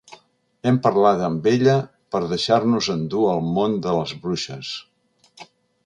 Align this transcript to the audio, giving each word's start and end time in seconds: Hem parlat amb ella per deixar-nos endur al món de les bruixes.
Hem 0.69 0.77
parlat 0.85 1.19
amb 1.27 1.49
ella 1.51 1.75
per 2.15 2.23
deixar-nos 2.31 2.89
endur 2.97 3.29
al 3.35 3.45
món 3.59 3.77
de 3.87 3.95
les 3.99 4.19
bruixes. 4.25 4.77